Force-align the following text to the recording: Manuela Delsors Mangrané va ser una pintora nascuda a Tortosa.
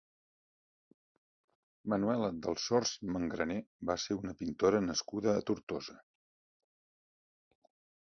Manuela 1.93 2.31
Delsors 2.47 2.95
Mangrané 3.19 3.59
va 3.93 3.99
ser 4.07 4.19
una 4.25 4.37
pintora 4.43 4.85
nascuda 4.89 5.39
a 5.39 5.47
Tortosa. 5.53 6.01